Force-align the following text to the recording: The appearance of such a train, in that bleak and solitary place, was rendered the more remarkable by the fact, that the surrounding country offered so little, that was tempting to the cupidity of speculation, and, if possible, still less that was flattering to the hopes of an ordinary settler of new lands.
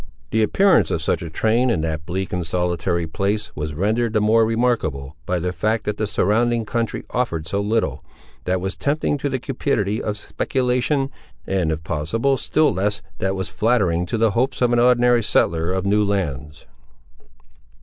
The 0.31 0.41
appearance 0.41 0.89
of 0.89 0.99
such 0.99 1.21
a 1.21 1.29
train, 1.29 1.69
in 1.69 1.81
that 1.81 2.07
bleak 2.07 2.33
and 2.33 2.43
solitary 2.43 3.05
place, 3.05 3.55
was 3.55 3.75
rendered 3.75 4.13
the 4.13 4.19
more 4.19 4.47
remarkable 4.47 5.15
by 5.27 5.37
the 5.37 5.53
fact, 5.53 5.83
that 5.83 5.97
the 5.97 6.07
surrounding 6.07 6.65
country 6.65 7.03
offered 7.11 7.45
so 7.47 7.61
little, 7.61 8.03
that 8.45 8.59
was 8.59 8.75
tempting 8.75 9.19
to 9.19 9.29
the 9.29 9.37
cupidity 9.37 10.01
of 10.01 10.17
speculation, 10.17 11.11
and, 11.45 11.71
if 11.71 11.83
possible, 11.83 12.35
still 12.35 12.73
less 12.73 13.03
that 13.19 13.35
was 13.35 13.49
flattering 13.49 14.07
to 14.07 14.17
the 14.17 14.31
hopes 14.31 14.59
of 14.63 14.73
an 14.73 14.79
ordinary 14.79 15.21
settler 15.21 15.71
of 15.71 15.85
new 15.85 16.03
lands. 16.03 16.65